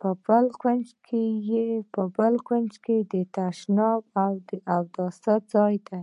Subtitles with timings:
[0.00, 0.08] په
[2.16, 6.00] بل کونج کې یې تشنابونه او د اوداسه ځای دی.